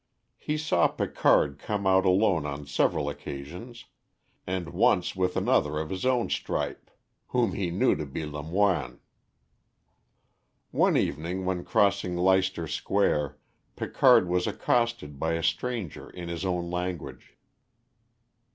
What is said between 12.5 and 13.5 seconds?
Square,